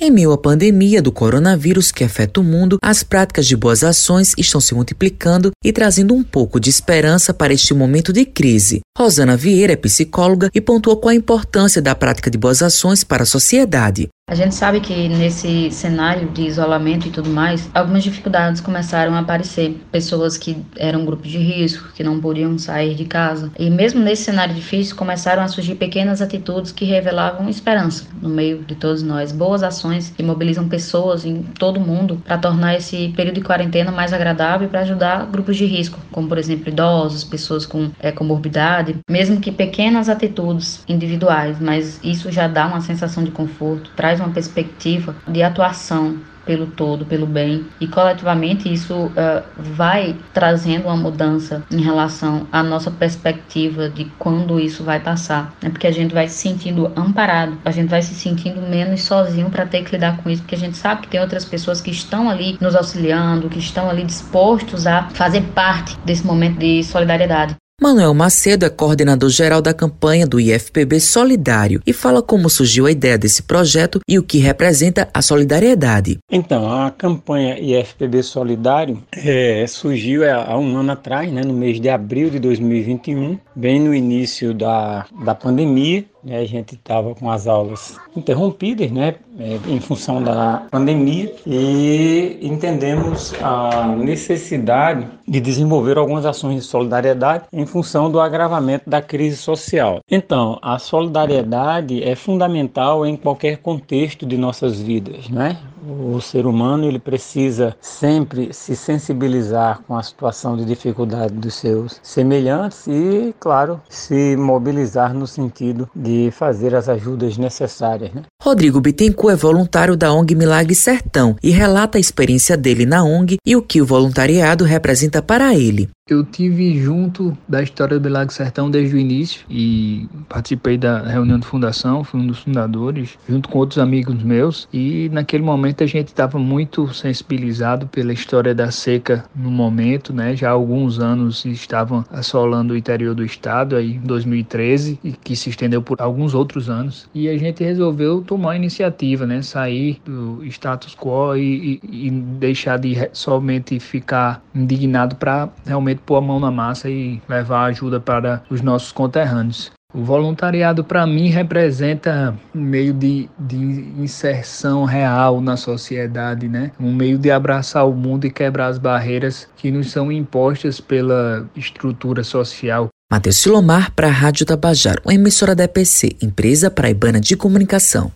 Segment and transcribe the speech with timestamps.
[0.00, 4.32] Em meio à pandemia do coronavírus que afeta o mundo, as práticas de boas ações
[4.38, 8.80] estão se multiplicando e trazendo um pouco de esperança para este momento de crise.
[8.96, 13.24] Rosana Vieira é psicóloga e pontuou qual a importância da prática de boas ações para
[13.24, 14.08] a sociedade.
[14.28, 19.20] A gente sabe que nesse cenário de isolamento e tudo mais, algumas dificuldades começaram a
[19.20, 19.80] aparecer.
[19.90, 23.50] Pessoas que eram grupos de risco, que não podiam sair de casa.
[23.58, 28.58] E mesmo nesse cenário difícil, começaram a surgir pequenas atitudes que revelavam esperança no meio
[28.58, 29.32] de todos nós.
[29.32, 33.90] Boas ações que mobilizam pessoas em todo o mundo para tornar esse período de quarentena
[33.90, 38.12] mais agradável e para ajudar grupos de risco, como por exemplo idosos, pessoas com é,
[38.12, 38.96] comorbidade.
[39.10, 44.20] Mesmo que pequenas atitudes individuais, mas isso já dá uma sensação de conforto, traz traz
[44.20, 50.96] uma perspectiva de atuação pelo todo, pelo bem, e coletivamente isso uh, vai trazendo uma
[50.96, 55.68] mudança em relação à nossa perspectiva de quando isso vai passar, né?
[55.68, 59.66] porque a gente vai se sentindo amparado, a gente vai se sentindo menos sozinho para
[59.66, 62.30] ter que lidar com isso, porque a gente sabe que tem outras pessoas que estão
[62.30, 67.54] ali nos auxiliando, que estão ali dispostos a fazer parte desse momento de solidariedade.
[67.80, 72.90] Manuel Macedo é coordenador geral da campanha do IFPB Solidário e fala como surgiu a
[72.90, 76.18] ideia desse projeto e o que representa a solidariedade.
[76.28, 81.88] Então, a campanha IFPB Solidário é, surgiu há um ano atrás, né, no mês de
[81.88, 86.04] abril de 2021, bem no início da, da pandemia.
[86.26, 93.32] A gente estava com as aulas interrompidas, né, é, em função da pandemia, e entendemos
[93.42, 100.00] a necessidade de desenvolver algumas ações de solidariedade em função do agravamento da crise social.
[100.10, 105.56] Então, a solidariedade é fundamental em qualquer contexto de nossas vidas, né?
[105.88, 111.98] O ser humano ele precisa sempre se sensibilizar com a situação de dificuldade dos seus
[112.02, 118.12] semelhantes e, claro, se mobilizar no sentido de fazer as ajudas necessárias.
[118.12, 118.22] Né?
[118.42, 123.38] Rodrigo Bittencourt é voluntário da ONG Milagre Sertão e relata a experiência dele na ONG
[123.46, 125.88] e o que o voluntariado representa para ele.
[126.08, 131.38] Eu tive junto da história do Milagre Sertão desde o início e participei da reunião
[131.38, 134.66] de fundação, fui um dos fundadores, junto com outros amigos meus.
[134.72, 140.34] E naquele momento a gente estava muito sensibilizado pela história da seca no momento, né?
[140.34, 145.36] Já há alguns anos estavam assolando o interior do estado, aí em 2013, e que
[145.36, 147.06] se estendeu por alguns outros anos.
[147.14, 149.42] E a gente resolveu tomar a iniciativa, né?
[149.42, 155.50] Sair do status quo e, e, e deixar de somente ficar indignado para
[155.98, 159.70] realmente pôr a mão na massa e levar ajuda para os nossos conterrâneos.
[159.94, 166.72] O voluntariado, para mim, representa um meio de, de inserção real na sociedade, né?
[166.78, 171.48] Um meio de abraçar o mundo e quebrar as barreiras que nos são impostas pela
[171.56, 172.88] estrutura social.
[173.10, 178.12] Matheus Silomar para a Rádio Tabajaro, uma emissora da EPC, Empresa Paraibana de Comunicação.